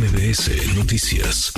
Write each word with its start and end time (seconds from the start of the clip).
MBS 0.00 0.76
Noticias. 0.76 1.52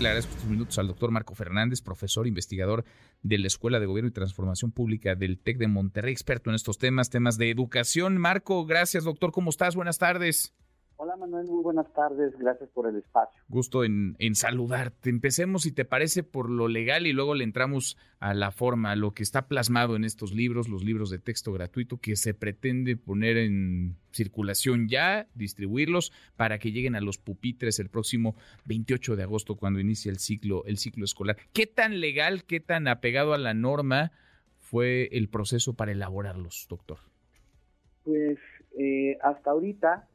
Le 0.00 0.08
agradezco 0.08 0.32
estos 0.32 0.50
minutos 0.50 0.76
al 0.80 0.88
doctor 0.88 1.12
Marco 1.12 1.36
Fernández, 1.36 1.82
profesor 1.82 2.26
investigador 2.26 2.84
de 3.22 3.38
la 3.38 3.46
Escuela 3.46 3.78
de 3.78 3.86
Gobierno 3.86 4.08
y 4.08 4.12
Transformación 4.12 4.72
Pública 4.72 5.14
del 5.14 5.38
TEC 5.38 5.58
de 5.58 5.68
Monterrey, 5.68 6.12
experto 6.12 6.50
en 6.50 6.56
estos 6.56 6.78
temas, 6.78 7.10
temas 7.10 7.38
de 7.38 7.50
educación. 7.50 8.18
Marco, 8.18 8.66
gracias, 8.66 9.04
doctor. 9.04 9.30
¿Cómo 9.30 9.50
estás? 9.50 9.76
Buenas 9.76 9.98
tardes. 9.98 10.52
Hola 10.96 11.16
Manuel, 11.16 11.46
muy 11.46 11.62
buenas 11.62 11.92
tardes, 11.92 12.38
gracias 12.38 12.70
por 12.70 12.88
el 12.88 12.96
espacio. 12.96 13.42
Gusto 13.48 13.82
en, 13.82 14.14
en, 14.20 14.36
saludarte. 14.36 15.10
Empecemos, 15.10 15.62
si 15.62 15.72
te 15.72 15.84
parece, 15.84 16.22
por 16.22 16.48
lo 16.48 16.68
legal 16.68 17.08
y 17.08 17.12
luego 17.12 17.34
le 17.34 17.42
entramos 17.42 17.98
a 18.20 18.32
la 18.32 18.52
forma, 18.52 18.92
a 18.92 18.96
lo 18.96 19.12
que 19.12 19.24
está 19.24 19.48
plasmado 19.48 19.96
en 19.96 20.04
estos 20.04 20.32
libros, 20.32 20.68
los 20.68 20.84
libros 20.84 21.10
de 21.10 21.18
texto 21.18 21.52
gratuito 21.52 21.98
que 21.98 22.14
se 22.14 22.32
pretende 22.32 22.96
poner 22.96 23.36
en 23.38 23.96
circulación 24.12 24.88
ya, 24.88 25.26
distribuirlos 25.34 26.12
para 26.36 26.60
que 26.60 26.70
lleguen 26.70 26.94
a 26.94 27.00
los 27.00 27.18
pupitres 27.18 27.80
el 27.80 27.88
próximo 27.88 28.36
28 28.66 29.16
de 29.16 29.24
agosto 29.24 29.56
cuando 29.56 29.80
inicie 29.80 30.12
el 30.12 30.20
ciclo, 30.20 30.64
el 30.64 30.78
ciclo 30.78 31.04
escolar. 31.04 31.36
¿Qué 31.52 31.66
tan 31.66 32.00
legal, 32.00 32.44
qué 32.44 32.60
tan 32.60 32.86
apegado 32.86 33.34
a 33.34 33.38
la 33.38 33.52
norma 33.52 34.12
fue 34.60 35.08
el 35.10 35.28
proceso 35.28 35.74
para 35.74 35.90
elaborarlos, 35.90 36.66
doctor? 36.70 36.98
Pues 38.04 38.38
eh, 38.78 39.18
hasta 39.22 39.50
ahorita 39.50 40.08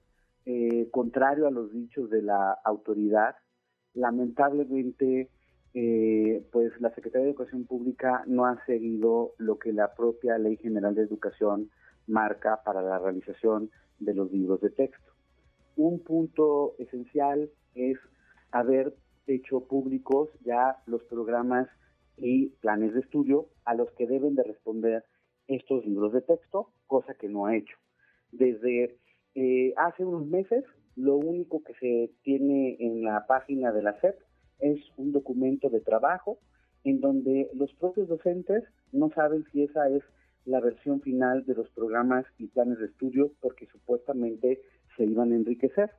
eh, 0.52 0.90
contrario 0.90 1.46
a 1.46 1.52
los 1.52 1.72
dichos 1.72 2.10
de 2.10 2.24
la 2.24 2.58
autoridad, 2.66 3.36
lamentablemente, 3.94 5.30
eh, 5.76 6.44
pues 6.52 6.72
la 6.82 6.90
Secretaría 6.96 7.26
de 7.26 7.30
Educación 7.34 7.68
Pública 7.68 8.24
no 8.26 8.48
ha 8.48 8.66
seguido 8.66 9.36
lo 9.38 9.60
que 9.60 9.72
la 9.72 9.94
propia 9.94 10.40
Ley 10.40 10.58
General 10.58 10.96
de 10.96 11.04
Educación 11.04 11.70
marca 12.08 12.64
para 12.66 12.82
la 12.82 12.98
realización 12.98 13.70
de 14.00 14.16
los 14.16 14.32
libros 14.32 14.60
de 14.62 14.72
texto. 14.72 15.12
Un 15.76 16.00
punto 16.00 16.74
esencial 16.80 17.52
es 17.76 18.00
haber 18.50 18.96
hecho 19.28 19.68
públicos 19.68 20.30
ya 20.44 20.82
los 20.88 21.04
programas 21.04 21.68
y 22.18 22.48
planes 22.62 22.96
de 22.96 23.02
estudio 23.02 23.50
a 23.66 23.76
los 23.76 23.92
que 23.92 24.08
deben 24.08 24.34
de 24.34 24.46
responder 24.46 25.06
estos 25.48 25.86
libros 25.86 26.12
de 26.12 26.22
texto, 26.22 26.72
cosa 26.88 27.14
que 27.14 27.30
no 27.30 27.46
ha 27.46 27.56
hecho. 27.56 27.78
Desde 28.32 28.98
eh, 29.42 29.74
hace 29.78 30.04
unos 30.04 30.28
meses, 30.28 30.66
lo 30.98 31.16
único 31.16 31.64
que 31.64 31.74
se 31.76 32.12
tiene 32.24 32.76
en 32.82 33.04
la 33.06 33.26
página 33.26 33.72
de 33.72 33.82
la 33.82 33.98
SEP 34.02 34.20
es 34.60 34.82
un 34.98 35.14
documento 35.14 35.70
de 35.70 35.80
trabajo 35.80 36.40
en 36.84 37.00
donde 37.00 37.50
los 37.54 37.74
propios 37.76 38.10
docentes 38.10 38.66
no 38.92 39.10
saben 39.12 39.46
si 39.50 39.64
esa 39.64 39.88
es 39.88 40.04
la 40.44 40.60
versión 40.60 41.00
final 41.00 41.46
de 41.46 41.56
los 41.56 41.70
programas 41.70 42.26
y 42.38 42.48
planes 42.48 42.80
de 42.80 42.88
estudio 42.88 43.32
porque 43.40 43.66
supuestamente 43.68 44.62
se 44.98 45.06
iban 45.06 45.32
a 45.32 45.38
enriquecer. 45.38 45.90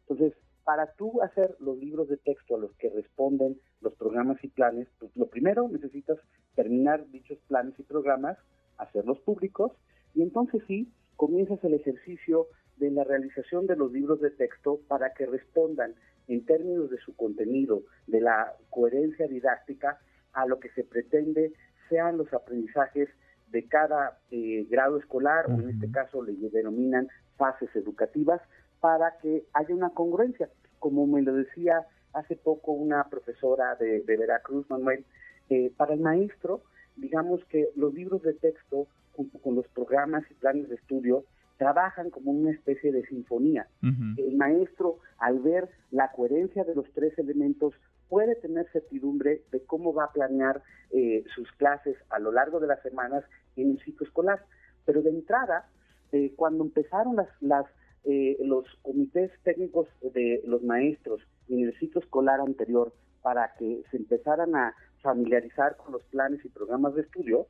Entonces, 0.00 0.32
para 0.64 0.92
tú 0.94 1.22
hacer 1.22 1.54
los 1.60 1.78
libros 1.78 2.08
de 2.08 2.16
texto 2.16 2.56
a 2.56 2.58
los 2.58 2.72
que 2.78 2.90
responden 2.90 3.60
los 3.80 3.94
programas 3.94 4.42
y 4.42 4.48
planes, 4.48 4.88
pues 4.98 5.14
lo 5.14 5.28
primero 5.28 5.68
necesitas 5.68 6.18
terminar 6.56 7.08
dichos 7.12 7.38
planes 7.46 7.78
y 7.78 7.84
programas, 7.84 8.38
hacerlos 8.76 9.20
públicos 9.20 9.70
y 10.16 10.22
entonces 10.22 10.64
sí, 10.66 10.92
comienzas 11.14 11.62
el 11.62 11.74
ejercicio 11.74 12.48
de 12.78 12.90
la 12.90 13.04
realización 13.04 13.66
de 13.66 13.76
los 13.76 13.92
libros 13.92 14.20
de 14.20 14.30
texto 14.30 14.80
para 14.88 15.12
que 15.14 15.26
respondan 15.26 15.94
en 16.28 16.44
términos 16.44 16.90
de 16.90 16.98
su 16.98 17.16
contenido, 17.16 17.82
de 18.06 18.20
la 18.20 18.54
coherencia 18.70 19.26
didáctica, 19.26 19.98
a 20.32 20.46
lo 20.46 20.60
que 20.60 20.70
se 20.70 20.84
pretende 20.84 21.52
sean 21.88 22.18
los 22.18 22.32
aprendizajes 22.32 23.08
de 23.50 23.66
cada 23.66 24.18
eh, 24.30 24.66
grado 24.68 24.98
escolar, 24.98 25.46
o 25.50 25.54
en 25.54 25.70
este 25.70 25.90
caso 25.90 26.22
le 26.22 26.34
denominan 26.50 27.08
fases 27.36 27.74
educativas, 27.74 28.42
para 28.80 29.16
que 29.18 29.44
haya 29.54 29.74
una 29.74 29.90
congruencia. 29.90 30.50
Como 30.78 31.06
me 31.06 31.22
lo 31.22 31.34
decía 31.34 31.86
hace 32.12 32.36
poco 32.36 32.72
una 32.72 33.04
profesora 33.08 33.74
de, 33.76 34.02
Veracruz, 34.06 34.68
Manuel, 34.68 35.04
eh, 35.48 35.72
para 35.76 35.94
el 35.94 36.00
maestro, 36.00 36.62
digamos 36.96 37.44
que 37.46 37.68
los 37.74 37.94
libros 37.94 38.22
de 38.22 38.34
texto, 38.34 38.86
junto 39.12 39.38
con 39.38 39.54
los 39.54 39.66
programas 39.68 40.24
y 40.30 40.34
planes 40.34 40.68
de 40.68 40.74
estudio, 40.76 41.24
trabajan 41.58 42.10
como 42.10 42.30
una 42.30 42.52
especie 42.52 42.92
de 42.92 43.04
sinfonía. 43.06 43.68
El 43.82 44.36
maestro, 44.36 44.98
al 45.18 45.40
ver 45.40 45.68
la 45.90 46.10
coherencia 46.12 46.64
de 46.64 46.74
los 46.74 46.90
tres 46.94 47.18
elementos, 47.18 47.74
puede 48.08 48.36
tener 48.36 48.66
certidumbre 48.72 49.42
de 49.50 49.62
cómo 49.64 49.92
va 49.92 50.04
a 50.04 50.12
planear 50.12 50.62
eh, 50.90 51.24
sus 51.34 51.50
clases 51.52 51.96
a 52.10 52.18
lo 52.18 52.32
largo 52.32 52.60
de 52.60 52.68
las 52.68 52.80
semanas 52.82 53.24
en 53.56 53.72
el 53.72 53.80
ciclo 53.80 54.06
escolar. 54.06 54.44
Pero 54.86 55.02
de 55.02 55.10
entrada, 55.10 55.68
eh, 56.12 56.32
cuando 56.36 56.64
empezaron 56.64 57.16
las, 57.16 57.28
las 57.40 57.66
eh, 58.04 58.38
los 58.40 58.64
comités 58.82 59.30
técnicos 59.42 59.88
de 60.14 60.40
los 60.46 60.62
maestros 60.62 61.20
en 61.48 61.64
el 61.64 61.78
ciclo 61.78 62.00
escolar 62.00 62.40
anterior 62.40 62.94
para 63.20 63.52
que 63.58 63.82
se 63.90 63.96
empezaran 63.96 64.54
a 64.54 64.74
familiarizar 65.02 65.76
con 65.76 65.92
los 65.92 66.02
planes 66.04 66.42
y 66.44 66.48
programas 66.48 66.94
de 66.94 67.02
estudio, 67.02 67.48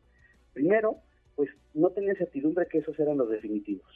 primero 0.54 0.96
pues 1.38 1.50
no 1.72 1.90
tenía 1.90 2.16
certidumbre 2.16 2.66
que 2.66 2.78
esos 2.78 2.98
eran 2.98 3.16
los 3.16 3.30
definitivos. 3.30 3.86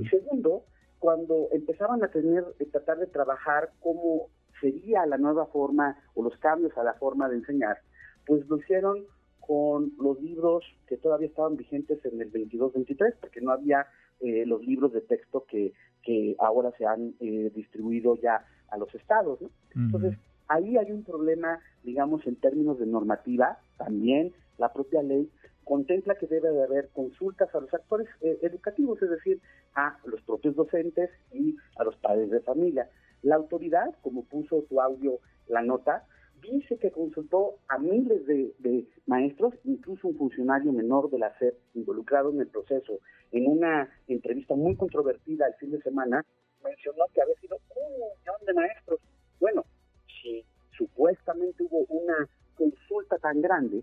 Y 0.00 0.08
segundo, 0.08 0.64
cuando 0.98 1.48
empezaban 1.52 2.02
a 2.02 2.08
tener, 2.08 2.42
a 2.42 2.62
eh, 2.62 2.66
tratar 2.72 2.96
de 2.96 3.06
trabajar 3.06 3.68
cómo 3.80 4.28
sería 4.62 5.04
la 5.04 5.18
nueva 5.18 5.44
forma 5.44 5.98
o 6.14 6.22
los 6.22 6.34
cambios 6.38 6.74
a 6.78 6.82
la 6.82 6.94
forma 6.94 7.28
de 7.28 7.36
enseñar, 7.36 7.76
pues 8.24 8.48
lo 8.48 8.56
hicieron 8.56 9.04
con 9.40 9.92
los 9.98 10.18
libros 10.22 10.64
que 10.86 10.96
todavía 10.96 11.26
estaban 11.26 11.58
vigentes 11.58 12.02
en 12.06 12.18
el 12.18 12.32
22-23, 12.32 13.16
porque 13.20 13.42
no 13.42 13.50
había 13.50 13.86
eh, 14.20 14.46
los 14.46 14.64
libros 14.64 14.94
de 14.94 15.02
texto 15.02 15.44
que, 15.46 15.74
que 16.02 16.34
ahora 16.38 16.72
se 16.78 16.86
han 16.86 17.14
eh, 17.20 17.52
distribuido 17.54 18.16
ya 18.16 18.42
a 18.70 18.78
los 18.78 18.92
estados. 18.94 19.38
Entonces, 19.74 20.16
ahí 20.48 20.78
hay 20.78 20.90
un 20.92 21.04
problema, 21.04 21.60
digamos, 21.84 22.26
en 22.26 22.36
términos 22.36 22.78
de 22.78 22.86
normativa, 22.86 23.58
también 23.76 24.32
la 24.56 24.72
propia 24.72 25.02
ley 25.02 25.30
contempla 25.66 26.14
que 26.14 26.28
debe 26.28 26.48
de 26.52 26.62
haber 26.62 26.90
consultas 26.90 27.52
a 27.52 27.60
los 27.60 27.74
actores 27.74 28.06
eh, 28.20 28.38
educativos, 28.42 29.02
es 29.02 29.10
decir, 29.10 29.40
a 29.74 29.98
los 30.04 30.22
propios 30.22 30.54
docentes 30.54 31.10
y 31.32 31.56
a 31.76 31.82
los 31.82 31.96
padres 31.96 32.30
de 32.30 32.40
familia. 32.40 32.88
La 33.22 33.34
autoridad, 33.34 33.92
como 34.00 34.24
puso 34.24 34.62
tu 34.68 34.80
audio 34.80 35.18
la 35.48 35.62
nota, 35.62 36.06
dice 36.40 36.78
que 36.78 36.92
consultó 36.92 37.56
a 37.66 37.78
miles 37.78 38.24
de, 38.26 38.86
maestros, 39.06 39.54
incluso 39.64 40.06
un 40.06 40.16
funcionario 40.16 40.72
menor 40.72 41.10
de 41.10 41.18
la 41.18 41.36
SED 41.36 41.54
involucrado 41.74 42.30
en 42.30 42.42
el 42.42 42.46
proceso. 42.46 43.00
En 43.32 43.48
una 43.48 43.90
entrevista 44.06 44.54
muy 44.54 44.76
controvertida 44.76 45.48
el 45.48 45.54
fin 45.54 45.72
de 45.72 45.82
semana, 45.82 46.24
mencionó 46.62 47.06
que 47.12 47.22
había 47.22 47.34
sido 47.40 47.56
un 47.74 47.92
millón 47.92 48.46
de 48.46 48.54
maestros. 48.54 49.00
Bueno, 49.40 49.64
si 50.06 50.44
supuestamente 50.78 51.64
hubo 51.64 51.86
una 51.88 52.28
consulta 52.54 53.18
tan 53.18 53.42
grande, 53.42 53.82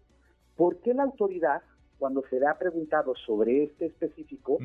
¿por 0.56 0.78
qué 0.78 0.94
la 0.94 1.04
autoridad 1.04 1.62
cuando 2.04 2.22
se 2.30 2.38
le 2.38 2.48
ha 2.48 2.58
preguntado 2.58 3.16
sobre 3.16 3.64
este 3.64 3.86
específico, 3.86 4.58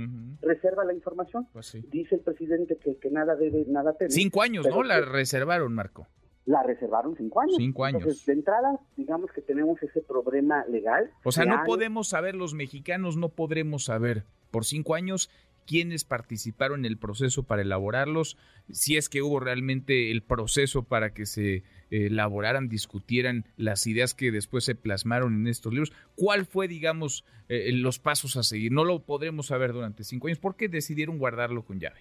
reserva 0.43 0.85
la 0.85 0.93
información. 0.93 1.47
Pues 1.53 1.79
Dice 1.89 2.17
el 2.17 2.23
presidente 2.23 2.77
que, 2.79 2.97
que 2.97 3.11
nada 3.13 3.37
debe, 3.37 3.65
nada 3.69 3.93
teme. 3.93 4.11
Cinco 4.11 4.43
años, 4.43 4.67
¿no? 4.69 4.83
La 4.83 5.01
reservaron, 5.03 5.73
Marco. 5.73 6.09
La 6.47 6.65
reservaron 6.65 7.15
cinco 7.17 7.41
años. 7.41 7.55
Cinco 7.57 7.85
años. 7.85 8.03
Entonces, 8.03 8.27
de 8.27 8.33
entrada, 8.33 8.81
digamos 8.97 9.31
que 9.31 9.41
tenemos 9.41 9.81
ese 9.85 10.01
problema 10.01 10.65
legal. 10.67 11.13
O 11.23 11.31
sea, 11.31 11.45
no 11.45 11.63
podemos 11.65 12.09
saber, 12.09 12.35
los 12.35 12.55
mexicanos 12.55 13.17
no 13.17 13.29
podremos 13.29 13.85
saber 13.85 14.25
por 14.51 14.65
cinco 14.65 14.97
años 14.97 15.31
quiénes 15.65 16.03
participaron 16.03 16.81
en 16.81 16.87
el 16.87 16.99
proceso 16.99 17.45
para 17.45 17.63
elaborarlos, 17.63 18.37
si 18.69 18.97
es 18.97 19.09
que 19.09 19.23
hubo 19.23 19.39
realmente 19.39 20.11
el 20.11 20.23
proceso 20.23 20.83
para 20.83 21.15
que 21.15 21.25
se 21.25 21.63
elaboraran, 21.91 22.69
discutieran 22.69 23.45
las 23.57 23.87
ideas 23.87 24.15
que 24.15 24.31
después 24.31 24.65
se 24.65 24.75
plasmaron 24.75 25.35
en 25.35 25.47
estos 25.47 25.73
libros, 25.73 25.93
cuál 26.17 26.47
fue, 26.47 26.69
digamos, 26.69 27.25
eh, 27.49 27.71
los 27.73 27.99
pasos 27.99 28.37
a 28.37 28.43
seguir. 28.43 28.73
No 28.73 28.85
lo 28.85 29.01
podremos 29.01 29.47
saber 29.47 29.73
durante 29.73 30.05
cinco 30.05 30.27
años. 30.27 30.39
¿Por 30.39 30.57
qué 30.57 30.69
decidieron 30.69 31.19
guardarlo 31.19 31.65
con 31.65 31.81
llave? 31.81 32.01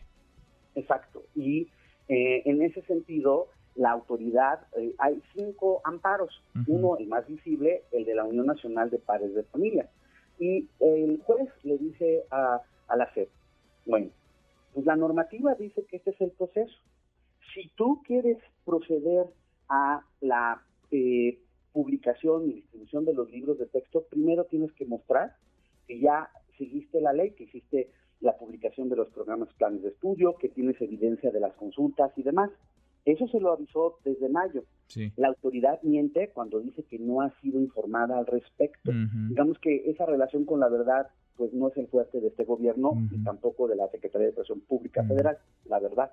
Exacto. 0.75 1.23
Y 1.35 1.69
eh, 2.09 2.43
en 2.45 2.61
ese 2.61 2.81
sentido, 2.83 3.47
la 3.75 3.91
autoridad, 3.91 4.67
hay 4.97 5.21
cinco 5.33 5.81
amparos. 5.83 6.41
Uno, 6.67 6.97
el 6.97 7.07
más 7.07 7.27
visible, 7.27 7.83
el 7.91 8.05
de 8.05 8.15
la 8.15 8.23
Unión 8.23 8.47
Nacional 8.47 8.89
de 8.89 8.99
Padres 8.99 9.35
de 9.35 9.43
Familia. 9.43 9.89
Y 10.39 10.67
el 10.79 11.21
juez 11.23 11.49
le 11.63 11.77
dice 11.77 12.23
a, 12.31 12.61
a 12.87 12.95
la 12.95 13.11
SEP, 13.13 13.29
bueno, 13.85 14.09
pues 14.73 14.85
la 14.85 14.95
normativa 14.95 15.55
dice 15.55 15.85
que 15.89 15.97
este 15.97 16.11
es 16.11 16.21
el 16.21 16.31
proceso. 16.31 16.75
Si 17.53 17.71
tú 17.75 18.03
quieres 18.05 18.37
proceder 18.65 19.25
a 19.69 20.01
la 20.21 20.61
eh, 20.91 21.39
publicación 21.71 22.49
y 22.49 22.53
distribución 22.53 23.05
de 23.05 23.13
los 23.13 23.29
libros 23.31 23.59
de 23.59 23.67
texto, 23.67 24.05
primero 24.09 24.45
tienes 24.45 24.71
que 24.73 24.85
mostrar 24.85 25.35
que 25.87 25.99
ya 25.99 26.29
seguiste 26.57 27.01
la 27.01 27.13
ley, 27.13 27.31
que 27.31 27.45
hiciste 27.45 27.91
la 28.19 28.35
publicación 28.37 28.89
de 28.89 28.95
los 28.95 29.09
programas 29.09 29.49
planes 29.57 29.83
de 29.83 29.89
estudio, 29.89 30.35
que 30.37 30.49
tienes 30.49 30.79
evidencia 30.81 31.31
de 31.31 31.39
las 31.39 31.53
consultas 31.53 32.11
y 32.17 32.23
demás. 32.23 32.49
Eso 33.05 33.27
se 33.27 33.39
lo 33.39 33.53
avisó 33.53 33.99
desde 34.03 34.27
mayo. 34.27 34.63
La 35.15 35.29
autoridad 35.29 35.81
miente 35.83 36.31
cuando 36.33 36.59
dice 36.59 36.83
que 36.83 36.99
no 36.99 37.21
ha 37.21 37.29
sido 37.41 37.61
informada 37.61 38.17
al 38.17 38.25
respecto. 38.25 38.91
Digamos 39.29 39.59
que 39.59 39.89
esa 39.89 40.05
relación 40.05 40.45
con 40.45 40.59
la 40.59 40.69
verdad 40.69 41.07
pues 41.37 41.53
no 41.53 41.69
es 41.69 41.77
el 41.77 41.87
fuerte 41.87 42.19
de 42.19 42.27
este 42.27 42.43
gobierno 42.43 42.93
y 43.11 43.23
tampoco 43.23 43.67
de 43.67 43.75
la 43.75 43.87
Secretaría 43.89 44.25
de 44.25 44.31
Educación 44.31 44.59
Pública 44.61 45.03
Federal, 45.03 45.37
la 45.65 45.79
verdad. 45.79 46.11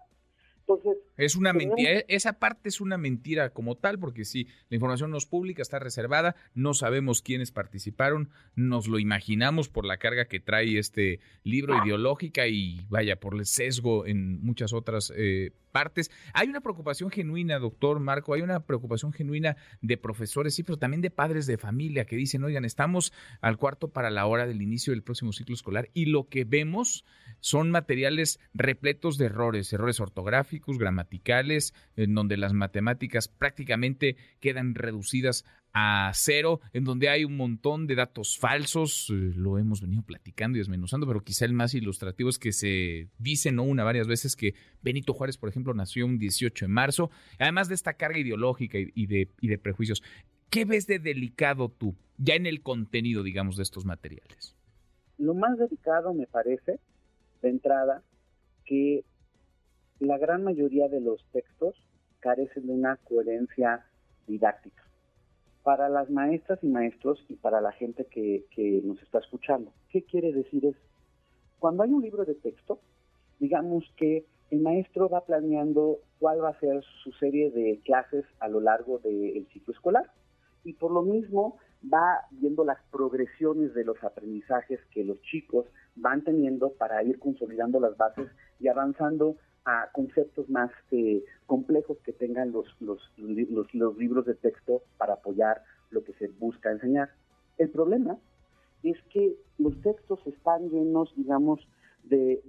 Entonces, 0.66 0.96
es 1.18 1.36
una 1.36 1.52
mentira, 1.52 1.90
e, 1.90 2.04
esa 2.08 2.38
parte 2.38 2.70
es 2.70 2.80
una 2.80 2.96
mentira 2.96 3.50
como 3.50 3.76
tal, 3.76 3.98
porque 3.98 4.24
si 4.24 4.44
la 4.70 4.76
información 4.76 5.10
no 5.10 5.18
es 5.18 5.26
pública, 5.26 5.60
está 5.60 5.78
reservada, 5.78 6.36
no 6.54 6.72
sabemos 6.72 7.20
quiénes 7.20 7.52
participaron, 7.52 8.30
nos 8.56 8.88
lo 8.88 8.98
imaginamos 8.98 9.68
por 9.68 9.84
la 9.84 9.98
carga 9.98 10.24
que 10.24 10.40
trae 10.40 10.78
este 10.78 11.20
libro 11.42 11.84
ideológica 11.84 12.46
y 12.46 12.86
vaya, 12.88 13.16
por 13.20 13.34
el 13.34 13.44
sesgo 13.44 14.06
en 14.06 14.42
muchas 14.42 14.72
otras 14.72 15.12
eh, 15.14 15.52
partes. 15.74 16.10
Hay 16.32 16.48
una 16.48 16.60
preocupación 16.60 17.10
genuina, 17.10 17.58
doctor 17.58 17.98
Marco, 17.98 18.32
hay 18.32 18.42
una 18.42 18.60
preocupación 18.60 19.12
genuina 19.12 19.56
de 19.82 19.96
profesores, 19.98 20.54
sí, 20.54 20.62
pero 20.62 20.78
también 20.78 21.02
de 21.02 21.10
padres 21.10 21.46
de 21.46 21.58
familia 21.58 22.04
que 22.04 22.16
dicen, 22.16 22.44
oigan, 22.44 22.64
estamos 22.64 23.12
al 23.40 23.58
cuarto 23.58 23.88
para 23.88 24.10
la 24.10 24.24
hora 24.26 24.46
del 24.46 24.62
inicio 24.62 24.92
del 24.92 25.02
próximo 25.02 25.32
ciclo 25.32 25.54
escolar 25.54 25.90
y 25.92 26.06
lo 26.06 26.28
que 26.28 26.44
vemos 26.44 27.04
son 27.40 27.72
materiales 27.72 28.38
repletos 28.54 29.18
de 29.18 29.26
errores, 29.26 29.72
errores 29.72 29.98
ortográficos, 29.98 30.53
gramaticales, 30.78 31.74
en 31.96 32.14
donde 32.14 32.36
las 32.36 32.52
matemáticas 32.52 33.28
prácticamente 33.28 34.16
quedan 34.40 34.74
reducidas 34.74 35.44
a 35.72 36.12
cero, 36.14 36.60
en 36.72 36.84
donde 36.84 37.08
hay 37.08 37.24
un 37.24 37.36
montón 37.36 37.88
de 37.88 37.96
datos 37.96 38.38
falsos, 38.38 39.10
eh, 39.10 39.32
lo 39.34 39.58
hemos 39.58 39.80
venido 39.80 40.02
platicando 40.02 40.56
y 40.56 40.60
desmenuzando, 40.60 41.06
pero 41.06 41.20
quizá 41.20 41.44
el 41.44 41.52
más 41.52 41.74
ilustrativo 41.74 42.30
es 42.30 42.38
que 42.38 42.52
se 42.52 43.08
dice 43.18 43.50
no 43.50 43.64
una 43.64 43.82
varias 43.82 44.06
veces 44.06 44.36
que 44.36 44.54
Benito 44.82 45.12
Juárez, 45.14 45.36
por 45.36 45.48
ejemplo, 45.48 45.74
nació 45.74 46.06
un 46.06 46.18
18 46.18 46.66
de 46.66 46.68
marzo, 46.68 47.10
además 47.40 47.68
de 47.68 47.74
esta 47.74 47.94
carga 47.94 48.18
ideológica 48.20 48.78
y 48.78 49.06
de, 49.06 49.30
y 49.40 49.48
de 49.48 49.58
prejuicios. 49.58 50.02
¿Qué 50.48 50.64
ves 50.64 50.86
de 50.86 51.00
delicado 51.00 51.68
tú, 51.68 51.96
ya 52.18 52.34
en 52.34 52.46
el 52.46 52.62
contenido, 52.62 53.24
digamos, 53.24 53.56
de 53.56 53.64
estos 53.64 53.84
materiales? 53.84 54.56
Lo 55.18 55.34
más 55.34 55.58
delicado 55.58 56.14
me 56.14 56.28
parece 56.28 56.78
de 57.42 57.48
entrada 57.48 58.02
que 58.64 59.04
la 60.04 60.18
gran 60.18 60.44
mayoría 60.44 60.88
de 60.88 61.00
los 61.00 61.24
textos 61.32 61.74
carecen 62.20 62.66
de 62.66 62.72
una 62.72 62.96
coherencia 62.96 63.86
didáctica. 64.26 64.82
Para 65.62 65.88
las 65.88 66.10
maestras 66.10 66.58
y 66.62 66.68
maestros 66.68 67.24
y 67.28 67.34
para 67.34 67.60
la 67.60 67.72
gente 67.72 68.06
que, 68.06 68.44
nos 68.84 69.00
está 69.02 69.18
escuchando, 69.18 69.72
¿qué 69.90 70.02
quiere 70.02 70.32
decir 70.32 70.66
eso? 70.66 70.78
Cuando 71.58 71.82
hay 71.82 71.90
un 71.90 72.02
libro 72.02 72.24
de 72.24 72.34
texto, 72.34 72.80
digamos 73.38 73.84
que 73.96 74.26
el 74.50 74.60
maestro 74.60 75.08
va 75.08 75.24
planeando 75.24 75.98
cuál 76.18 76.42
va 76.42 76.50
a 76.50 76.60
ser 76.60 76.82
su 77.02 77.12
serie 77.12 77.50
de 77.50 77.80
clases 77.84 78.24
a 78.40 78.48
lo 78.48 78.60
largo 78.60 78.98
del 78.98 79.46
ciclo 79.52 79.72
escolar 79.72 80.10
y 80.64 80.74
por 80.74 80.90
lo 80.90 81.02
mismo 81.02 81.58
va 81.92 82.20
viendo 82.30 82.64
las 82.64 82.78
progresiones 82.90 83.74
de 83.74 83.84
los 83.84 84.02
aprendizajes 84.02 84.80
que 84.92 85.04
los 85.04 85.20
chicos 85.22 85.66
van 85.96 86.22
teniendo 86.22 86.70
para 86.72 87.02
ir 87.02 87.18
consolidando 87.18 87.80
las 87.80 87.96
bases 87.96 88.28
y 88.60 88.68
avanzando 88.68 89.36
a 89.64 89.88
conceptos 89.92 90.48
más 90.50 90.70
eh, 90.90 91.24
complejos 91.46 91.98
que 92.04 92.12
tengan 92.12 92.52
los, 92.52 92.66
los, 92.80 93.00
los, 93.16 93.98
libros 93.98 94.26
de 94.26 94.34
texto 94.34 94.82
para 94.98 95.14
apoyar 95.14 95.62
lo 95.90 96.04
que 96.04 96.12
se 96.14 96.28
busca 96.28 96.70
enseñar. 96.70 97.10
El 97.58 97.70
problema 97.70 98.18
es 98.82 98.96
que 99.10 99.36
los 99.58 99.80
textos 99.80 100.20
están 100.26 100.68
llenos, 100.68 101.14
digamos, 101.16 101.66
de, 102.04 102.42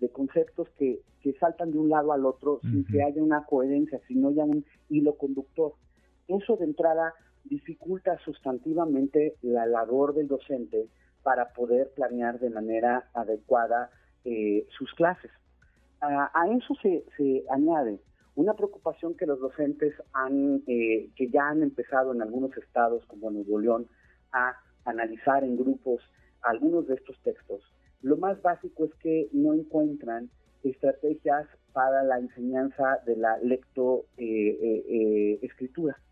de, 0.00 0.08
conceptos 0.10 0.68
que, 0.76 1.00
que, 1.20 1.32
saltan 1.34 1.70
de 1.70 1.78
un 1.78 1.88
lado 1.88 2.12
al 2.12 2.26
otro 2.26 2.58
sin 2.62 2.84
que 2.84 3.02
haya 3.02 3.22
una 3.22 3.44
coherencia, 3.44 4.00
sin 4.08 4.22
no 4.22 4.30
haya 4.30 4.44
un 4.44 4.64
hilo 4.88 5.14
conductor. 5.16 5.74
Eso 6.26 6.56
de 6.56 6.64
entrada 6.64 7.14
dificulta 7.44 8.18
sustantivamente 8.24 9.36
la 9.42 9.66
labor 9.66 10.14
del 10.14 10.26
docente 10.26 10.88
para 11.22 11.52
poder 11.52 11.92
planear 11.94 12.40
de 12.40 12.50
manera 12.50 13.08
adecuada 13.14 13.90
eh, 14.24 14.66
sus 14.76 14.92
clases. 14.94 15.30
A, 16.00 16.46
eso 16.56 16.74
se, 16.82 17.04
añade 17.50 17.98
una 18.36 18.54
preocupación 18.54 19.16
que 19.16 19.26
los 19.26 19.40
docentes 19.40 19.94
han, 20.12 20.62
eh, 20.68 21.10
que 21.16 21.28
ya 21.28 21.48
han 21.48 21.62
empezado 21.62 22.12
en 22.12 22.22
algunos 22.22 22.56
estados 22.56 23.04
como 23.06 23.30
Nuevo 23.30 23.58
León 23.58 23.88
a 24.32 24.54
analizar 24.84 25.42
en 25.42 25.56
grupos 25.56 26.00
algunos 26.42 26.86
de 26.86 26.94
estos 26.94 27.20
textos. 27.22 27.62
Lo 28.00 28.16
más 28.16 28.40
básico 28.42 28.84
es 28.84 28.94
que 29.02 29.28
no 29.32 29.54
encuentran 29.54 30.30
estrategias 30.62 31.48
para 31.72 32.04
la 32.04 32.18
enseñanza 32.18 33.00
de 33.06 33.16
la 33.16 33.38
lectoescritura. 33.38 35.94
Eh, 35.94 36.02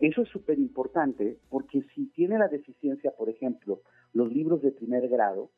eso 0.00 0.22
es 0.22 0.28
súper 0.28 0.58
importante 0.58 1.38
porque 1.48 1.82
si 1.94 2.06
tiene 2.06 2.38
la 2.38 2.48
deficiencia, 2.48 3.12
por 3.12 3.28
ejemplo, 3.28 3.82
los 4.12 4.32
libros 4.32 4.62
de 4.62 4.72
primer 4.72 5.08
grado, 5.08 5.50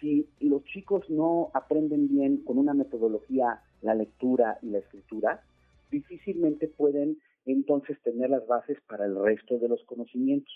si 0.00 0.28
los 0.40 0.64
chicos 0.64 1.08
no 1.08 1.50
aprenden 1.54 2.08
bien 2.08 2.38
con 2.44 2.58
una 2.58 2.74
metodología 2.74 3.60
la 3.82 3.94
lectura 3.94 4.58
y 4.62 4.70
la 4.70 4.78
escritura, 4.78 5.42
difícilmente 5.90 6.68
pueden 6.68 7.18
entonces 7.46 8.00
tener 8.02 8.30
las 8.30 8.46
bases 8.46 8.78
para 8.88 9.06
el 9.06 9.16
resto 9.16 9.58
de 9.58 9.68
los 9.68 9.82
conocimientos. 9.84 10.52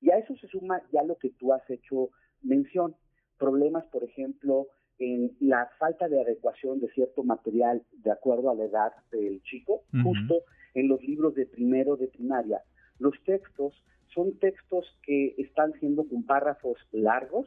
Y 0.00 0.10
a 0.10 0.18
eso 0.18 0.34
se 0.36 0.48
suma 0.48 0.82
ya 0.92 1.02
lo 1.02 1.16
que 1.16 1.30
tú 1.30 1.52
has 1.52 1.68
hecho 1.70 2.10
mención, 2.42 2.94
problemas, 3.38 3.84
por 3.86 4.04
ejemplo, 4.04 4.68
en 4.98 5.36
la 5.40 5.68
falta 5.78 6.08
de 6.08 6.20
adecuación 6.20 6.80
de 6.80 6.88
cierto 6.90 7.24
material 7.24 7.82
de 7.92 8.10
acuerdo 8.10 8.50
a 8.50 8.54
la 8.54 8.64
edad 8.64 8.92
del 9.10 9.42
chico, 9.42 9.82
justo 10.02 10.42
en 10.74 10.88
los 10.88 11.02
libros 11.02 11.34
de 11.34 11.46
primero 11.46 11.96
de 11.96 12.08
primaria. 12.08 12.62
Los 12.98 13.14
textos 13.24 13.74
son 14.14 14.38
textos 14.38 14.86
que 15.02 15.34
están 15.38 15.72
siendo 15.80 16.04
con 16.08 16.24
párrafos 16.24 16.78
largos 16.92 17.46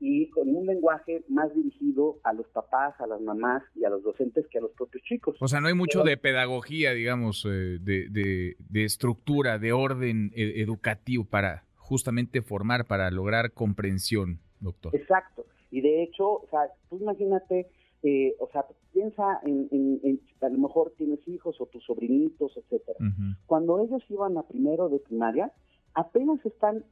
y 0.00 0.28
con 0.30 0.48
un 0.54 0.66
lenguaje 0.66 1.24
más 1.28 1.54
dirigido 1.54 2.18
a 2.24 2.32
los 2.32 2.46
papás, 2.48 2.94
a 3.00 3.06
las 3.06 3.20
mamás 3.20 3.62
y 3.74 3.84
a 3.84 3.90
los 3.90 4.02
docentes 4.02 4.46
que 4.48 4.58
a 4.58 4.60
los 4.60 4.72
propios 4.72 5.02
chicos. 5.04 5.36
O 5.40 5.48
sea, 5.48 5.60
no 5.60 5.68
hay 5.68 5.74
mucho 5.74 6.02
de 6.02 6.16
pedagogía, 6.16 6.92
digamos, 6.92 7.46
eh, 7.46 7.78
de, 7.80 8.54
de, 8.58 8.84
estructura, 8.84 9.58
de 9.58 9.72
orden 9.72 10.30
eh, 10.34 10.54
educativo 10.56 11.24
para 11.24 11.64
justamente 11.76 12.42
formar, 12.42 12.86
para 12.86 13.10
lograr 13.10 13.52
comprensión, 13.52 14.40
doctor. 14.60 14.94
Exacto. 14.94 15.46
Y 15.70 15.80
de 15.80 16.02
hecho, 16.02 16.28
o 16.28 16.46
sea, 16.50 16.60
tú 16.90 16.98
imagínate, 16.98 17.68
eh, 18.02 18.34
o 18.38 18.48
sea, 18.52 18.66
piensa 18.92 19.40
en, 19.44 19.68
en, 19.70 20.20
a 20.40 20.48
lo 20.48 20.58
mejor 20.58 20.92
tienes 20.98 21.26
hijos 21.26 21.56
o 21.60 21.66
tus 21.66 21.84
sobrinitos, 21.84 22.56
etcétera. 22.56 22.98
Cuando 23.46 23.82
ellos 23.82 24.02
iban 24.10 24.36
a 24.36 24.42
primero 24.42 24.88
de 24.88 24.98
primaria, 24.98 25.50
apenas 25.94 26.44
están 26.44 26.84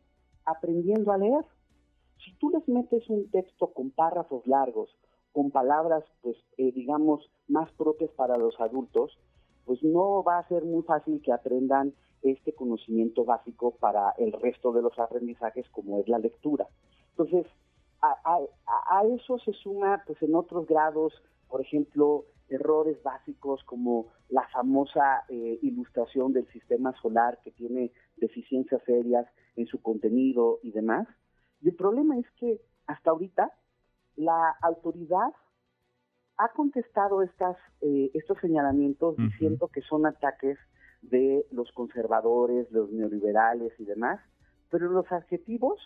aprendiendo 0.45 1.13
a 1.13 1.19
leer. 1.19 1.45
Si 2.25 2.35
tú 2.35 2.51
les 2.51 2.67
metes 2.69 3.09
un 3.09 3.31
texto 3.31 3.73
con 3.73 3.91
párrafos 3.91 4.47
largos, 4.47 4.91
con 5.33 5.51
palabras, 5.51 6.05
pues, 6.23 6.37
eh, 6.59 6.73
digamos, 6.73 7.31
más 7.49 7.71
propias 7.73 8.11
para 8.13 8.37
los 8.37 8.61
adultos, 8.61 9.19
pues 9.65 9.83
no 9.83 10.23
va 10.23 10.39
a 10.39 10.49
ser 10.49 10.65
muy 10.65 10.83
fácil 10.83 11.23
que 11.23 11.33
aprendan 11.33 11.95
este 12.23 12.53
conocimiento 12.55 13.25
básico 13.25 13.73
para 13.73 14.11
el 14.19 14.33
resto 14.33 14.73
de 14.73 14.83
los 14.83 14.99
aprendizajes, 14.99 15.69
como 15.71 16.01
es 16.01 16.09
la 16.09 16.19
lectura. 16.19 16.67
Entonces, 17.11 17.47
a, 18.03 19.05
eso 19.05 19.39
se 19.39 19.53
suma, 19.53 20.03
pues, 20.07 20.21
en 20.23 20.35
otros 20.35 20.67
grados, 20.67 21.13
por 21.49 21.61
ejemplo, 21.61 22.25
errores 22.49 23.01
básicos 23.03 23.63
como 23.65 24.07
la 24.29 24.47
famosa 24.49 25.25
eh, 25.29 25.59
ilustración 25.63 26.33
del 26.33 26.47
sistema 26.49 26.93
solar 27.01 27.39
que 27.45 27.53
tiene 27.53 27.93
deficiencias 28.21 28.83
serias 28.85 29.27
en 29.57 29.67
su 29.67 29.81
contenido 29.83 30.61
y 30.63 30.71
demás. 30.71 31.07
Y 31.61 31.69
el 31.69 31.75
problema 31.75 32.19
es 32.19 32.27
que 32.39 32.61
hasta 32.87 33.11
ahorita 33.11 33.53
la 34.17 34.57
autoridad 34.63 35.33
ha 36.37 36.49
contestado 36.53 37.23
estas, 37.23 37.57
eh, 37.83 38.11
estos 38.15 38.39
señalamientos 38.41 39.17
diciendo 39.17 39.69
que 39.69 39.83
son 39.83 40.07
ataques 40.07 40.59
de 41.03 41.47
los 41.51 41.71
conservadores, 41.73 42.71
los 42.71 42.91
neoliberales 42.91 43.73
y 43.79 43.85
demás, 43.85 44.21
pero 44.71 44.89
los 44.89 45.11
adjetivos 45.13 45.79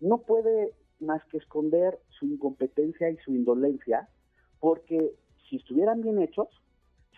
no 0.00 0.18
puede 0.18 0.72
más 1.00 1.24
que 1.26 1.38
esconder 1.38 1.98
su 2.08 2.26
incompetencia 2.26 3.10
y 3.10 3.16
su 3.18 3.32
indolencia, 3.32 4.08
porque 4.58 5.14
si 5.48 5.56
estuvieran 5.56 6.02
bien 6.02 6.20
hechos, 6.20 6.48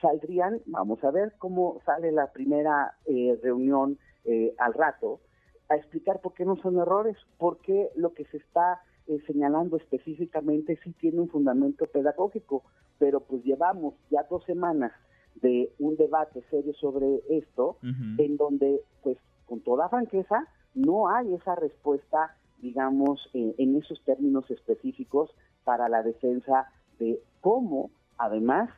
saldrían, 0.00 0.60
vamos 0.66 1.02
a 1.04 1.10
ver 1.10 1.34
cómo 1.38 1.80
sale 1.86 2.12
la 2.12 2.32
primera 2.32 2.96
eh, 3.06 3.38
reunión 3.42 3.98
eh, 4.26 4.54
al 4.58 4.74
rato, 4.74 5.20
a 5.68 5.76
explicar 5.76 6.20
por 6.20 6.34
qué 6.34 6.44
no 6.44 6.56
son 6.56 6.78
errores, 6.78 7.16
por 7.38 7.58
qué 7.58 7.90
lo 7.96 8.12
que 8.14 8.24
se 8.26 8.36
está 8.38 8.82
eh, 9.06 9.18
señalando 9.26 9.76
específicamente 9.76 10.78
sí 10.82 10.92
tiene 10.92 11.20
un 11.20 11.28
fundamento 11.28 11.86
pedagógico, 11.86 12.62
pero 12.98 13.20
pues 13.20 13.42
llevamos 13.44 13.94
ya 14.10 14.24
dos 14.28 14.44
semanas 14.44 14.92
de 15.36 15.72
un 15.78 15.96
debate 15.96 16.42
serio 16.50 16.72
sobre 16.74 17.20
esto, 17.28 17.76
en 17.82 18.36
donde 18.38 18.80
pues 19.02 19.18
con 19.44 19.60
toda 19.60 19.88
franqueza 19.90 20.48
no 20.74 21.08
hay 21.08 21.34
esa 21.34 21.54
respuesta, 21.56 22.36
digamos, 22.62 23.28
en 23.34 23.76
esos 23.76 24.02
términos 24.04 24.50
específicos 24.50 25.30
para 25.62 25.90
la 25.90 26.02
defensa 26.02 26.72
de 26.98 27.20
cómo 27.42 27.90
Además, 28.18 28.70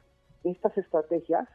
estas 0.45 0.77
estrategias 0.77 1.49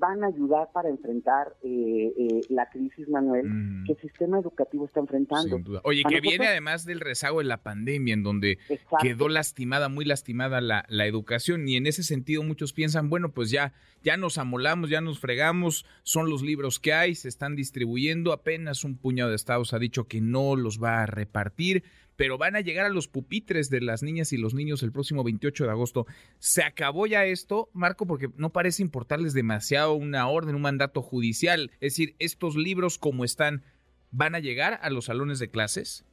van 0.00 0.24
a 0.24 0.28
ayudar 0.28 0.68
para 0.72 0.88
enfrentar 0.88 1.54
eh, 1.62 2.12
eh, 2.18 2.40
la 2.48 2.68
crisis, 2.70 3.08
Manuel, 3.08 3.46
mm. 3.46 3.84
que 3.84 3.92
el 3.92 4.00
sistema 4.00 4.40
educativo 4.40 4.86
está 4.86 5.00
enfrentando. 5.00 5.56
Sin 5.56 5.62
duda. 5.62 5.80
Oye, 5.84 6.02
que 6.08 6.20
viene 6.20 6.48
además 6.48 6.86
del 6.86 7.00
rezago 7.00 7.38
de 7.38 7.44
la 7.44 7.62
pandemia, 7.62 8.14
en 8.14 8.22
donde 8.22 8.58
quedó 9.00 9.28
lastimada, 9.28 9.88
muy 9.88 10.04
lastimada 10.04 10.60
la, 10.60 10.86
la, 10.88 11.06
educación, 11.06 11.68
y 11.68 11.76
en 11.76 11.86
ese 11.86 12.02
sentido 12.02 12.42
muchos 12.42 12.72
piensan, 12.72 13.10
bueno, 13.10 13.32
pues 13.32 13.50
ya, 13.50 13.74
ya 14.02 14.16
nos 14.16 14.38
amolamos, 14.38 14.90
ya 14.90 15.00
nos 15.00 15.20
fregamos, 15.20 15.84
son 16.02 16.30
los 16.30 16.42
libros 16.42 16.80
que 16.80 16.94
hay, 16.94 17.14
se 17.14 17.28
están 17.28 17.54
distribuyendo, 17.54 18.32
apenas 18.32 18.84
un 18.84 18.96
puñado 18.96 19.30
de 19.30 19.36
estados 19.36 19.74
ha 19.74 19.78
dicho 19.78 20.08
que 20.08 20.20
no 20.20 20.56
los 20.56 20.82
va 20.82 21.02
a 21.02 21.06
repartir, 21.06 21.84
pero 22.20 22.36
van 22.36 22.54
a 22.54 22.60
llegar 22.60 22.84
a 22.84 22.90
los 22.90 23.08
pupitres 23.08 23.70
de 23.70 23.80
las 23.80 24.02
niñas 24.02 24.34
y 24.34 24.36
los 24.36 24.52
niños 24.52 24.82
el 24.82 24.92
próximo 24.92 25.24
28 25.24 25.64
de 25.64 25.70
agosto. 25.70 26.04
¿Se 26.38 26.62
acabó 26.62 27.06
ya 27.06 27.24
esto, 27.24 27.70
Marco? 27.72 28.04
Porque 28.04 28.28
no 28.36 28.50
parece 28.50 28.82
importarles 28.82 29.32
demasiado 29.32 29.94
una 29.94 30.28
orden, 30.28 30.54
un 30.54 30.60
mandato 30.60 31.00
judicial. 31.00 31.70
Es 31.80 31.94
decir, 31.94 32.16
estos 32.18 32.56
libros 32.56 32.98
como 32.98 33.24
están, 33.24 33.62
¿van 34.10 34.34
a 34.34 34.38
llegar 34.38 34.78
a 34.82 34.90
los 34.90 35.06
salones 35.06 35.38
de 35.38 35.48
clases? 35.48 36.04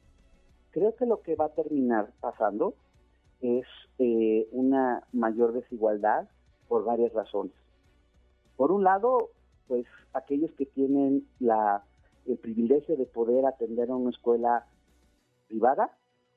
Creo 0.70 0.96
que 0.96 1.04
lo 1.04 1.20
que 1.20 1.34
va 1.34 1.44
a 1.44 1.54
terminar 1.54 2.10
pasando 2.20 2.74
es 3.42 3.66
eh, 3.98 4.48
una 4.50 5.02
mayor 5.12 5.52
desigualdad 5.52 6.26
por 6.68 6.86
varias 6.86 7.12
razones. 7.12 7.52
Por 8.56 8.72
un 8.72 8.82
lado, 8.82 9.28
pues 9.66 9.84
aquellos 10.14 10.50
que 10.52 10.64
tienen 10.64 11.28
la, 11.38 11.84
el 12.26 12.38
privilegio 12.38 12.96
de 12.96 13.04
poder 13.04 13.44
atender 13.44 13.90
a 13.90 13.96
una 13.96 14.08
escuela 14.08 14.64
privada 15.48 15.90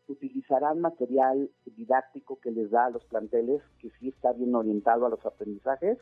utilizarán 0.08 0.82
material 0.82 1.50
didáctico 1.66 2.40
que 2.40 2.52
les 2.52 2.70
da 2.72 2.86
a 2.86 2.90
los 2.90 3.04
planteles 3.06 3.62
que 3.80 3.90
sí 4.00 4.10
está 4.10 4.34
bien 4.34 4.54
orientado 4.56 5.06
a 5.06 5.10
los 5.10 5.26
aprendizajes 5.26 5.98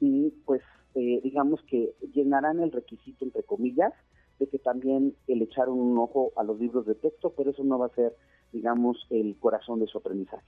y 0.00 0.30
pues 0.44 0.62
eh, 0.94 1.20
digamos 1.22 1.60
que 1.68 1.94
llenarán 2.12 2.60
el 2.60 2.72
requisito 2.72 3.24
entre 3.24 3.42
comillas 3.42 3.92
de 4.38 4.48
que 4.48 4.58
también 4.58 5.14
el 5.28 5.42
echar 5.42 5.68
un 5.68 5.96
ojo 5.98 6.32
a 6.36 6.42
los 6.42 6.58
libros 6.58 6.86
de 6.86 6.94
texto, 6.96 7.32
pero 7.36 7.50
eso 7.50 7.64
no 7.64 7.78
va 7.78 7.86
a 7.86 7.94
ser 7.94 8.14
digamos 8.52 9.06
el 9.10 9.36
corazón 9.38 9.80
de 9.80 9.86
su 9.86 9.98
aprendizaje. 9.98 10.46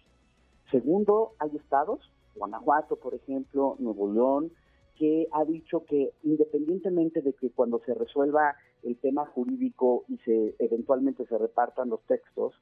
Segundo, 0.71 1.33
hay 1.39 1.57
estados, 1.57 2.01
Guanajuato 2.35 2.97
por 2.97 3.15
ejemplo, 3.15 3.77
Nuevo 3.79 4.13
León, 4.13 4.53
que 4.97 5.29
ha 5.33 5.45
dicho 5.45 5.85
que 5.85 6.13
independientemente 6.23 7.23
de 7.23 7.33
que 7.35 7.51
cuando 7.51 7.81
se 7.85 7.95
resuelva 7.95 8.57
el 8.87 8.97
tema 8.99 9.27
jurídico 9.27 10.05
y 10.09 10.19
se 10.19 10.55
eventualmente 10.59 11.27
se 11.27 11.37
repartan 11.37 11.89
los 11.91 12.01
textos, 12.07 12.55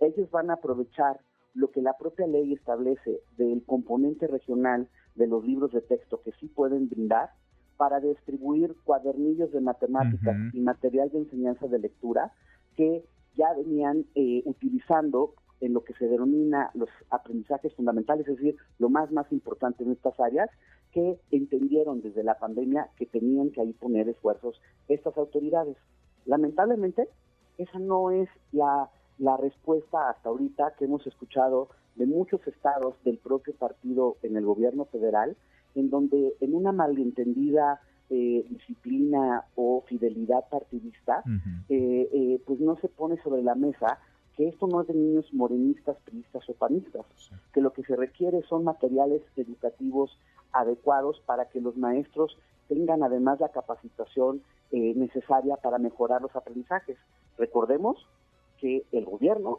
ellos 0.00 0.30
van 0.30 0.50
a 0.50 0.54
aprovechar 0.54 1.20
lo 1.54 1.70
que 1.70 1.82
la 1.82 1.96
propia 1.96 2.26
ley 2.26 2.52
establece 2.52 3.20
del 3.36 3.62
componente 3.64 4.26
regional 4.26 4.88
de 5.14 5.26
los 5.26 5.44
libros 5.44 5.72
de 5.72 5.80
texto 5.80 6.20
que 6.22 6.32
sí 6.32 6.46
pueden 6.46 6.88
brindar 6.88 7.30
para 7.76 8.00
distribuir 8.00 8.74
cuadernillos 8.84 9.52
de 9.52 9.60
matemáticas 9.60 10.36
y 10.52 10.60
material 10.60 11.10
de 11.10 11.18
enseñanza 11.18 11.66
de 11.68 11.78
lectura 11.78 12.32
que 12.76 13.04
ya 13.36 13.52
venían 13.54 14.04
eh, 14.14 14.42
utilizando 14.44 15.34
en 15.60 15.72
lo 15.72 15.82
que 15.82 15.94
se 15.94 16.06
denomina 16.06 16.70
los 16.74 16.88
aprendizajes 17.10 17.74
fundamentales, 17.74 18.26
es 18.28 18.36
decir, 18.36 18.56
lo 18.78 18.88
más 18.88 19.10
más 19.10 19.30
importante 19.32 19.84
en 19.84 19.92
estas 19.92 20.18
áreas, 20.20 20.50
que 20.92 21.18
entendieron 21.30 22.00
desde 22.00 22.22
la 22.22 22.38
pandemia 22.38 22.88
que 22.96 23.06
tenían 23.06 23.50
que 23.50 23.60
ahí 23.60 23.72
poner 23.72 24.08
esfuerzos 24.08 24.60
estas 24.88 25.16
autoridades. 25.16 25.76
Lamentablemente, 26.24 27.08
esa 27.58 27.78
no 27.78 28.10
es 28.10 28.28
la, 28.52 28.90
la 29.18 29.36
respuesta 29.36 30.10
hasta 30.10 30.28
ahorita 30.28 30.74
que 30.78 30.84
hemos 30.84 31.06
escuchado 31.06 31.68
de 31.96 32.06
muchos 32.06 32.46
estados 32.46 32.94
del 33.04 33.18
propio 33.18 33.54
partido 33.54 34.16
en 34.22 34.36
el 34.36 34.44
gobierno 34.44 34.84
federal, 34.86 35.36
en 35.74 35.90
donde 35.90 36.34
en 36.40 36.54
una 36.54 36.72
malentendida 36.72 37.80
eh, 38.10 38.46
disciplina 38.48 39.44
o 39.54 39.84
fidelidad 39.86 40.48
partidista, 40.48 41.22
eh, 41.68 42.08
eh, 42.10 42.40
pues 42.46 42.58
no 42.60 42.76
se 42.76 42.88
pone 42.88 43.20
sobre 43.22 43.42
la 43.42 43.54
mesa 43.54 43.98
que 44.38 44.46
esto 44.46 44.68
no 44.68 44.82
es 44.82 44.86
de 44.86 44.94
niños 44.94 45.26
morenistas, 45.34 45.96
priistas 46.04 46.48
o 46.48 46.54
panistas, 46.54 47.04
que 47.52 47.60
lo 47.60 47.72
que 47.72 47.82
se 47.82 47.96
requiere 47.96 48.40
son 48.42 48.62
materiales 48.62 49.20
educativos 49.34 50.16
adecuados 50.52 51.20
para 51.26 51.48
que 51.48 51.60
los 51.60 51.76
maestros 51.76 52.38
tengan 52.68 53.02
además 53.02 53.40
la 53.40 53.48
capacitación 53.48 54.40
eh, 54.70 54.94
necesaria 54.94 55.56
para 55.56 55.78
mejorar 55.78 56.22
los 56.22 56.36
aprendizajes. 56.36 56.96
Recordemos 57.36 57.96
que 58.60 58.84
el 58.92 59.06
gobierno 59.06 59.58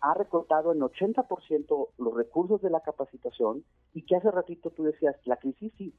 ha 0.00 0.14
recortado 0.14 0.72
en 0.72 0.78
80% 0.78 1.88
los 1.98 2.14
recursos 2.14 2.62
de 2.62 2.70
la 2.70 2.80
capacitación 2.80 3.64
y 3.94 4.02
que 4.02 4.14
hace 4.14 4.30
ratito 4.30 4.70
tú 4.70 4.84
decías, 4.84 5.16
la 5.24 5.38
crisis 5.38 5.72
sí, 5.76 5.92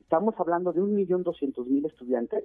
estamos 0.00 0.34
hablando 0.38 0.74
de 0.74 0.82
un 0.82 0.94
millón 0.94 1.22
doscientos 1.22 1.66
mil 1.66 1.86
estudiantes 1.86 2.44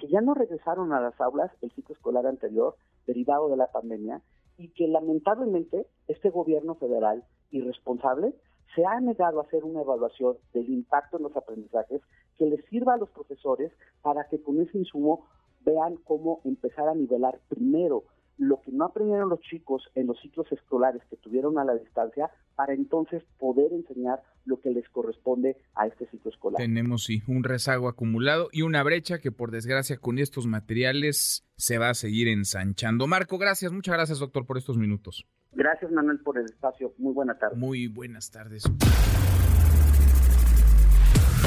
que 0.00 0.08
ya 0.08 0.20
no 0.20 0.34
regresaron 0.34 0.92
a 0.92 1.00
las 1.00 1.20
aulas 1.20 1.52
el 1.62 1.70
ciclo 1.70 1.94
escolar 1.94 2.26
anterior 2.26 2.74
derivado 3.06 3.48
de 3.50 3.56
la 3.56 3.70
pandemia 3.70 4.20
y 4.58 4.68
que 4.68 4.88
lamentablemente 4.88 5.86
este 6.08 6.30
gobierno 6.30 6.74
federal 6.76 7.24
irresponsable 7.50 8.34
se 8.74 8.84
ha 8.84 9.00
negado 9.00 9.40
a 9.40 9.44
hacer 9.44 9.64
una 9.64 9.82
evaluación 9.82 10.36
del 10.52 10.68
impacto 10.68 11.16
en 11.16 11.24
los 11.24 11.36
aprendizajes 11.36 12.00
que 12.38 12.46
les 12.46 12.64
sirva 12.66 12.94
a 12.94 12.98
los 12.98 13.10
profesores 13.10 13.72
para 14.02 14.24
que 14.28 14.42
con 14.42 14.60
ese 14.60 14.78
insumo 14.78 15.26
vean 15.64 15.96
cómo 16.04 16.40
empezar 16.44 16.88
a 16.88 16.94
nivelar 16.94 17.38
primero 17.48 18.04
lo 18.38 18.60
que 18.62 18.72
no 18.72 18.86
aprendieron 18.86 19.28
los 19.28 19.40
chicos 19.40 19.82
en 19.94 20.06
los 20.06 20.20
ciclos 20.20 20.50
escolares 20.50 21.02
que 21.08 21.16
tuvieron 21.16 21.58
a 21.58 21.64
la 21.64 21.74
distancia 21.74 22.30
para 22.56 22.74
entonces 22.74 23.22
poder 23.38 23.72
enseñar 23.72 24.20
lo 24.44 24.60
que 24.60 24.70
les 24.70 24.88
corresponde 24.88 25.56
a 25.74 25.86
este 25.86 26.06
ciclo 26.10 26.30
escolar. 26.30 26.58
Tenemos 26.58 27.04
sí 27.04 27.22
un 27.26 27.44
rezago 27.44 27.88
acumulado 27.88 28.48
y 28.52 28.62
una 28.62 28.82
brecha 28.82 29.18
que 29.18 29.32
por 29.32 29.50
desgracia 29.50 29.98
con 29.98 30.18
estos 30.18 30.46
materiales 30.46 31.46
se 31.56 31.78
va 31.78 31.90
a 31.90 31.94
seguir 31.94 32.28
ensanchando. 32.28 33.06
Marco, 33.06 33.38
gracias, 33.38 33.72
muchas 33.72 33.94
gracias 33.94 34.18
doctor 34.18 34.46
por 34.46 34.58
estos 34.58 34.76
minutos. 34.76 35.26
Gracias 35.52 35.90
Manuel 35.92 36.18
por 36.20 36.38
el 36.38 36.46
espacio. 36.46 36.92
Muy 36.98 37.12
buena 37.12 37.38
tarde. 37.38 37.56
Muy 37.56 37.86
buenas 37.86 38.30
tardes. 38.30 38.64